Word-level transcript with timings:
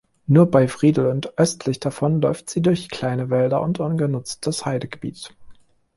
Nur 0.25 0.49
bei 0.49 0.67
Wriedel 0.67 1.05
und 1.05 1.37
östlich 1.37 1.79
davon 1.79 2.21
läuft 2.21 2.49
sie 2.49 2.63
durch 2.63 2.89
kleine 2.89 3.29
Wälder 3.29 3.61
und 3.61 3.79
ungenutztes 3.79 4.65
Heidegebiet. 4.65 5.35